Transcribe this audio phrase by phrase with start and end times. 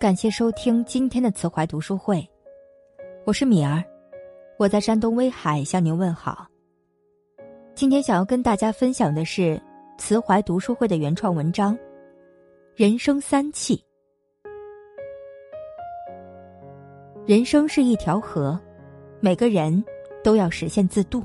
[0.00, 2.26] 感谢收听今天的慈怀读书会，
[3.26, 3.84] 我是米儿，
[4.56, 6.46] 我在山东威海向您问好。
[7.74, 9.60] 今天想要跟大家分享的是
[9.98, 11.76] 慈怀读书会的原创文章
[12.74, 13.76] 《人生三气》。
[17.26, 18.58] 人生是一条河，
[19.20, 19.84] 每个人
[20.24, 21.22] 都要实现自渡。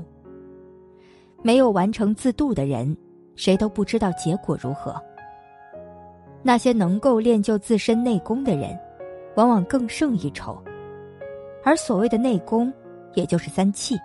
[1.42, 2.94] 没有完成自渡的人，
[3.36, 5.02] 谁都不知道结果如何。
[6.46, 8.78] 那些能够练就自身内功的人，
[9.34, 10.56] 往往更胜一筹。
[11.64, 12.72] 而所谓的内功，
[13.14, 13.98] 也就是三气：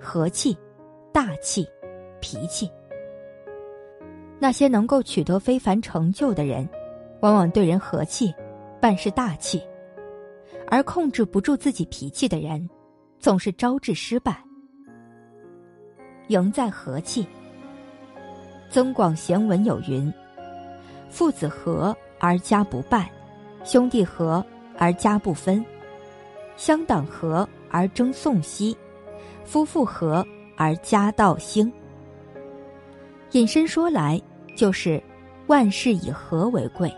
[0.00, 0.58] 和气、
[1.12, 1.64] 大气、
[2.18, 2.68] 脾气。
[4.40, 6.68] 那些能够取得非凡成就的人，
[7.20, 8.34] 往往对人和气，
[8.80, 9.60] 办事大气；
[10.66, 12.68] 而控制不住自己脾气的人，
[13.20, 14.36] 总是招致失败。
[16.26, 17.24] 赢在和气。
[18.68, 20.12] 增广贤文有云。
[21.12, 23.12] 父子和而家不败，
[23.64, 24.42] 兄弟和
[24.78, 25.62] 而家不分，
[26.56, 28.74] 乡党和而争讼息，
[29.44, 31.70] 夫妇和而家道兴。
[33.32, 34.18] 引申说来，
[34.56, 35.00] 就是
[35.48, 36.90] 万事以和为贵。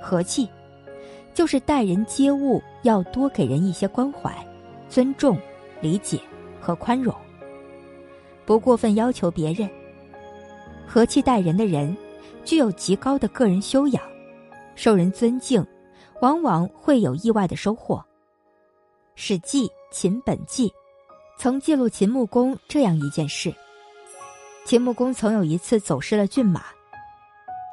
[0.00, 0.48] 和气，
[1.34, 4.32] 就是待人接物要多给人一些关怀、
[4.88, 5.36] 尊重、
[5.80, 6.20] 理解
[6.60, 7.12] 和宽容，
[8.46, 9.68] 不过分要求别人。
[10.86, 11.96] 和气待人的人。
[12.44, 14.02] 具有极高的个人修养，
[14.74, 15.64] 受人尊敬，
[16.20, 17.96] 往往会有意外的收获。
[19.14, 20.68] 《史记·秦本纪》
[21.38, 23.54] 曾记录秦穆公这样一件事：
[24.64, 26.64] 秦穆公曾有一次走失了骏马，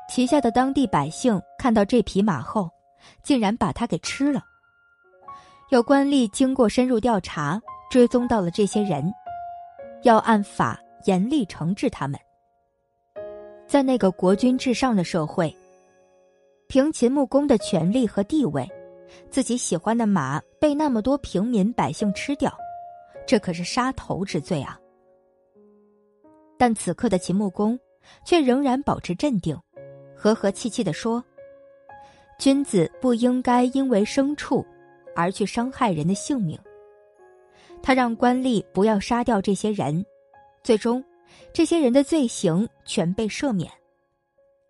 [0.10, 2.70] 旗下的当地百姓看到这匹马后，
[3.24, 4.44] 竟然把它给吃了。
[5.70, 9.14] 有官吏经过深入调查，追踪到了这些人，
[10.04, 12.20] 要按法严厉惩治他们。
[13.68, 15.54] 在那个国君至上的社会，
[16.68, 18.66] 凭秦穆公的权力和地位，
[19.30, 22.52] 自己喜欢的马被那么多平民百姓吃掉，
[23.28, 24.80] 这可是杀头之罪啊！
[26.58, 27.78] 但此刻的秦穆公
[28.24, 29.60] 却仍然保持镇定，
[30.16, 31.22] 和和气气的说
[32.40, 34.66] ：“君子不应该因为牲畜
[35.14, 36.58] 而去伤害人的性命。”
[37.84, 40.06] 他让官吏不要杀掉这些人，
[40.64, 41.04] 最终。
[41.54, 43.72] 这些人的罪行全被赦免。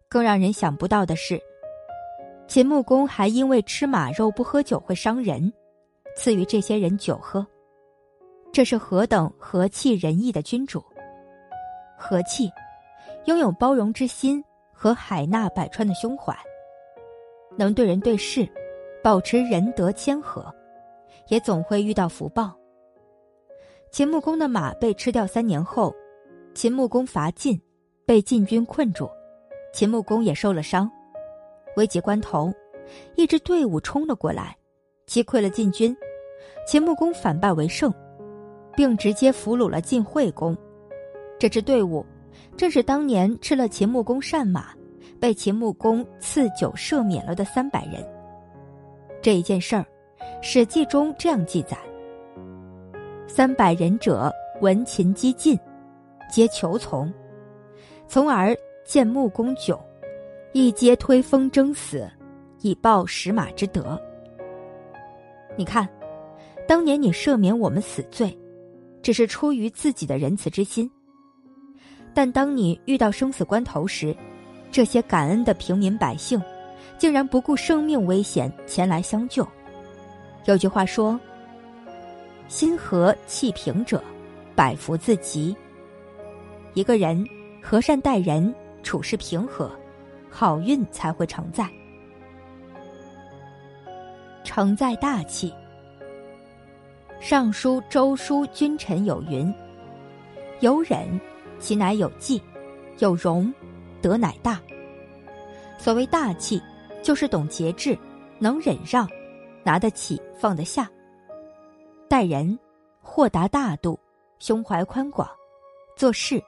[0.10, 1.42] 更让人想不到的是，
[2.48, 5.52] 秦穆公还因为吃马肉不喝酒会伤人，
[6.16, 7.46] 赐予这些人酒喝。
[8.54, 10.82] 这是何等和气仁义的君主！
[11.98, 12.50] 和气，
[13.26, 14.42] 拥有包容之心
[14.72, 16.34] 和海纳百川的胸怀，
[17.58, 18.48] 能对人对事
[19.04, 20.54] 保持仁德谦和，
[21.28, 22.56] 也总会遇到福报。
[23.92, 25.94] 秦穆公的马被吃掉三年后。
[26.58, 27.62] 秦穆公伐晋，
[28.04, 29.08] 被晋军困住，
[29.72, 30.90] 秦穆公也受了伤。
[31.76, 32.52] 危急关头，
[33.16, 34.58] 一支队伍冲了过来，
[35.06, 35.96] 击溃了晋军，
[36.66, 37.94] 秦穆公反败为胜，
[38.76, 40.58] 并直接俘虏了晋惠公。
[41.38, 42.04] 这支队伍
[42.58, 44.74] 正是当年吃了秦穆公善马，
[45.20, 48.04] 被秦穆公赐酒赦免了的三百人。
[49.22, 49.86] 这一件事儿，
[50.42, 51.78] 《史记》中这样记载：
[53.28, 55.56] 三百人者，闻秦击晋。
[56.30, 57.12] 皆求从，
[58.08, 58.56] 从而
[58.86, 59.80] 见穆公窘，
[60.54, 62.10] 一皆推风争死，
[62.62, 64.00] 以报食马之德。
[65.56, 65.88] 你看，
[66.68, 68.38] 当年你赦免我们死罪，
[69.02, 70.88] 只是出于自己的仁慈之心；
[72.14, 74.16] 但当你遇到生死关头时，
[74.72, 76.42] 这些感恩的平民百姓，
[76.98, 79.48] 竟然不顾生命危险前来相救。
[80.46, 81.20] 有句话说
[82.48, 84.04] ：“心和气平者，
[84.56, 85.56] 百福自集。”
[86.78, 87.28] 一个人
[87.60, 89.72] 和善待人，处事平和，
[90.30, 91.68] 好运才会常在。
[94.44, 95.52] 承载大气。
[97.20, 99.52] 尚书周书君臣有云
[100.62, 101.20] ：“有忍，
[101.58, 102.40] 其乃有纪；
[103.00, 103.52] 有容，
[104.00, 104.62] 德乃大。”
[105.80, 106.62] 所谓大气，
[107.02, 107.98] 就是懂节制，
[108.38, 109.10] 能忍让，
[109.64, 110.88] 拿得起，放得下。
[112.08, 112.60] 待人
[113.02, 114.00] 豁达大度，
[114.38, 115.28] 胸怀宽广，
[115.96, 116.40] 做事。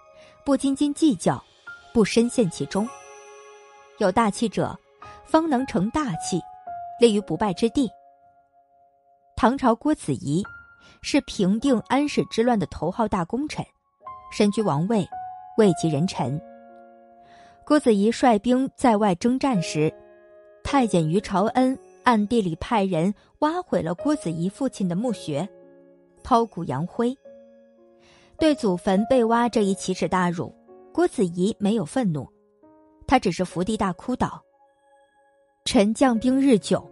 [0.49, 1.39] 不斤斤计较，
[1.93, 2.89] 不深陷其中。
[3.99, 4.75] 有大气者，
[5.23, 6.41] 方能成大器，
[6.99, 7.87] 立于不败之地。
[9.35, 10.43] 唐朝郭子仪
[11.03, 13.63] 是平定安史之乱的头号大功臣，
[14.31, 15.07] 身居王位，
[15.59, 16.41] 位极人臣。
[17.63, 19.93] 郭子仪率兵在外征战时，
[20.63, 25.47] 太监于朝恩暗地里派人挖毁了郭子仪父亲的墓穴，
[26.23, 27.15] 抛骨扬灰。
[28.39, 30.55] 对祖坟被挖这一奇耻大辱，
[30.93, 32.25] 郭子仪没有愤怒，
[33.05, 34.41] 他只是伏地大哭道
[35.65, 36.89] ：“臣将兵日久，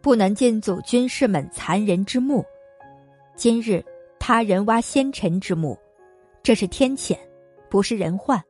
[0.00, 2.42] 不能尽祖军士们残人之墓。
[3.36, 3.84] 今日
[4.18, 5.78] 他人挖先臣之墓，
[6.42, 7.14] 这是天谴，
[7.68, 8.42] 不是人患。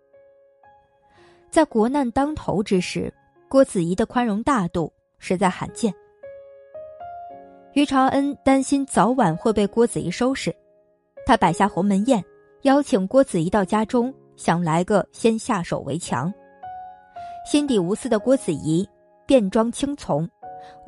[1.51, 3.13] 在国难当头之时，
[3.49, 5.93] 郭子仪的宽容大度实在罕见。
[7.73, 10.55] 于朝恩担心早晚会被郭子仪收拾，
[11.31, 12.25] 他摆下鸿门宴，
[12.63, 16.35] 邀请郭子仪到家中，想来个先下手为强。
[17.47, 18.85] 心底无私的郭子仪
[19.29, 20.29] 便装轻从，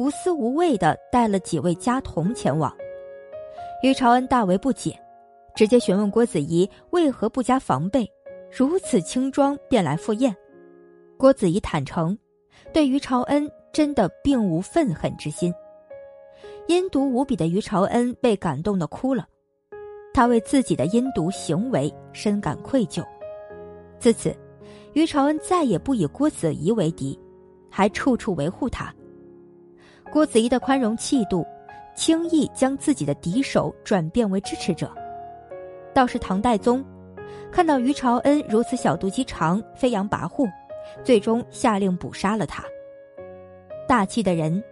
[0.00, 2.76] 无私无畏的带了几位家童前往。
[3.84, 5.00] 于朝恩大为不解，
[5.54, 8.04] 直接询问郭子仪为何不加防备，
[8.50, 10.34] 如此轻装便来赴宴。
[11.16, 12.18] 郭子仪坦诚，
[12.72, 15.54] 对于朝恩真的并无愤恨之心。
[16.66, 19.28] 阴毒无比的于朝恩被感动的哭了，
[20.12, 23.04] 他为自己的阴毒行为深感愧疚。
[23.98, 24.36] 自此，
[24.92, 27.18] 于朝恩再也不以郭子仪为敌，
[27.70, 28.92] 还处处维护他。
[30.12, 31.46] 郭子仪的宽容气度，
[31.96, 34.90] 轻易将自己的敌手转变为支持者。
[35.94, 36.84] 倒是唐代宗，
[37.50, 40.50] 看到于朝恩如此小肚鸡肠、飞扬跋扈，
[41.02, 42.64] 最终下令捕杀了他。
[43.88, 44.62] 大气的人，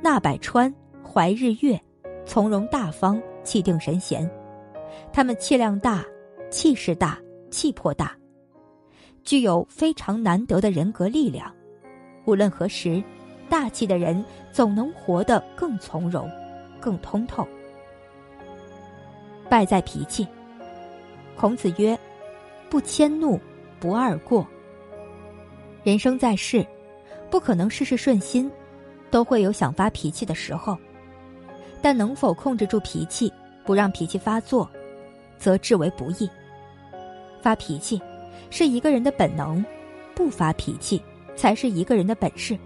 [0.00, 0.72] 纳百川。
[1.04, 1.78] 怀日月，
[2.24, 4.30] 从容大方，气定神闲。
[5.12, 6.04] 他们气量大，
[6.50, 7.18] 气势大，
[7.50, 8.16] 气魄大，
[9.24, 11.52] 具有非常难得的人格力量。
[12.24, 13.02] 无论何时，
[13.48, 16.30] 大气的人总能活得更从容，
[16.80, 17.46] 更通透。
[19.48, 20.26] 败在脾气。
[21.36, 21.98] 孔子曰
[22.70, 23.38] ：“不迁怒，
[23.80, 24.46] 不贰过。”
[25.84, 26.64] 人生在世，
[27.30, 28.50] 不可能事事顺心，
[29.10, 30.78] 都会有想发脾气的时候。
[31.82, 33.32] 但能否控制住脾气，
[33.64, 34.70] 不让脾气发作，
[35.42, 36.30] 则至为不易。
[37.40, 38.00] 发脾气
[38.48, 39.64] 是一个人的本能，
[40.14, 41.02] 不发脾气
[41.34, 42.56] 才是一个人的本事。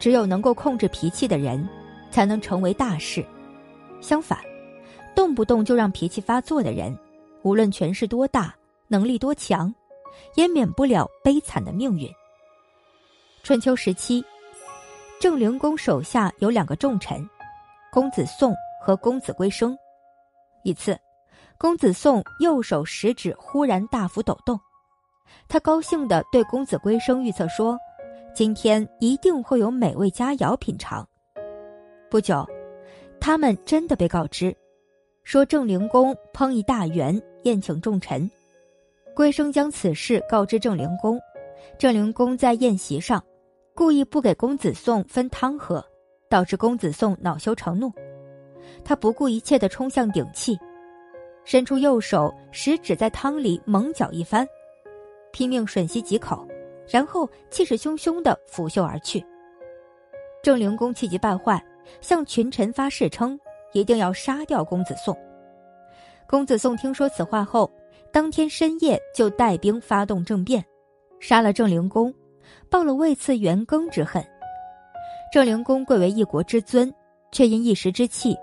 [0.00, 1.64] 只有能够控制脾气的人，
[2.10, 3.24] 才能成为大事。
[4.00, 4.40] 相反，
[5.14, 6.98] 动不动就让脾气发作的人，
[7.42, 8.52] 无论权势多大，
[8.88, 9.72] 能力多强，
[10.34, 12.10] 也免不了悲惨的命运。
[13.44, 14.24] 春秋时期，
[15.20, 17.24] 郑灵公手下有两个重臣。
[17.92, 18.52] 公子宋
[18.82, 19.78] 和公子归生，
[20.64, 20.98] 一次，
[21.62, 24.58] 公子宋右手食指忽然大幅抖动，
[25.46, 27.78] 他高兴地对公子归生预测说
[28.34, 31.08] ：“今天一定会有美味佳肴品尝。”
[32.10, 32.44] 不久，
[33.20, 34.52] 他们真的被告知，
[35.22, 38.28] 说郑灵公烹一大圆宴请众臣，
[39.14, 41.16] 归生将此事告知郑灵公，
[41.78, 43.22] 郑灵公在宴席上
[43.72, 45.80] 故意不给公子宋分汤喝。
[46.28, 47.92] 导致公子宋恼羞成怒，
[48.82, 50.58] 他不顾一切的冲向鼎器，
[51.44, 54.46] 伸出右手，食指在汤里猛搅一番，
[55.32, 56.46] 拼命吮吸几口，
[56.88, 59.24] 然后气势汹汹的拂袖而去。
[60.42, 61.62] 郑灵公气急败坏，
[62.00, 63.38] 向群臣发誓称
[63.72, 65.16] 一定要杀掉公子宋。
[66.28, 67.70] 公子宋听说此话后，
[68.12, 70.64] 当天深夜就带兵发动政变，
[71.20, 72.12] 杀了郑灵公，
[72.70, 74.24] 报了为赐元庚之恨。
[75.32, 76.92] 郑灵公贵为一国之尊，
[77.30, 78.36] 却因一时之气，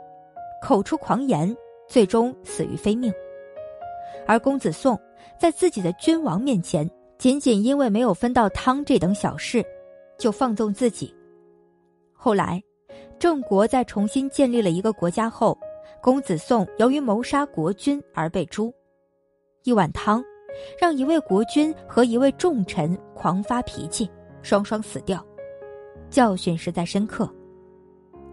[0.62, 1.56] 口出狂言，
[1.90, 3.12] 最终死于非命。
[4.26, 4.98] 而公子宋
[5.40, 9.66] 在自己的君王面前，仅仅因为没有分到汤这等小事，
[10.18, 11.14] 就放纵自己。
[12.14, 12.62] 后来，
[13.18, 15.58] 郑国在重新建立了一个国家后，
[16.02, 18.72] 公子宋由于谋杀国君而被诛。
[19.64, 20.24] 一碗汤，
[20.80, 24.10] 让一位国君和一位重臣狂发脾气，
[24.42, 25.26] 双双死掉。
[26.10, 27.30] 教训实在深刻，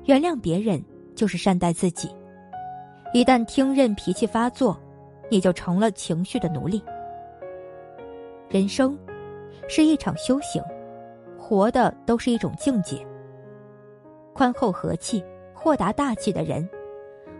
[0.05, 0.83] 原谅别人
[1.15, 2.09] 就是善待自己。
[3.13, 4.79] 一旦听任脾气发作，
[5.31, 6.83] 你就成了情绪的奴隶。
[8.49, 8.97] 人生
[9.69, 10.63] 是一场修行，
[11.39, 13.05] 活的都是一种境界。
[14.35, 16.69] 宽厚和气、豁达大气的人，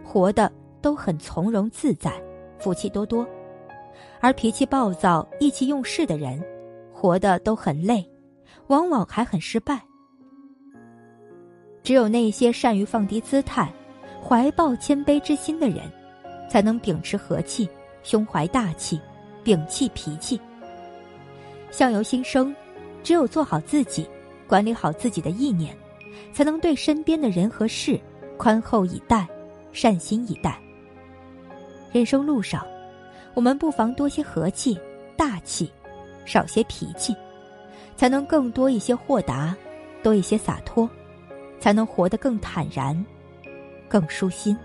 [0.03, 2.11] 活的都很从容自在、
[2.57, 3.23] 福气多多；
[4.19, 6.43] 而脾气暴躁、意气用事的人，
[6.91, 8.03] 活的都很累，
[8.67, 9.79] 往往还很失败。
[11.83, 13.71] 只有那些善于放低姿态、
[14.27, 15.89] 怀抱谦卑之心的人，
[16.49, 17.69] 才能秉持和气、
[18.03, 18.99] 胸怀大气、
[19.41, 20.37] 摒弃脾气。
[21.71, 22.53] 相由心生，
[23.01, 24.05] 只有做好自己，
[24.45, 25.73] 管理好自己的意念，
[26.33, 27.97] 才能对身边的人和事
[28.35, 29.25] 宽厚以待、
[29.71, 30.59] 善心以待。
[31.93, 32.67] 人生路上，
[33.33, 34.77] 我们不妨多些和气、
[35.15, 35.71] 大气，
[36.25, 37.15] 少些脾气，
[37.95, 39.55] 才能更多一些豁达，
[40.03, 40.89] 多一些洒脱。
[41.59, 42.95] 才能活得更坦然，
[43.89, 44.57] 更舒心。